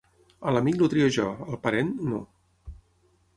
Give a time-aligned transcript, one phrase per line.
[0.47, 2.23] A l'amic el trio jo; al parent, no.